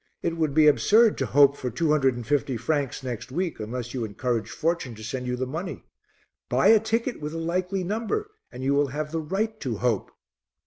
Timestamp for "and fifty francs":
2.15-3.03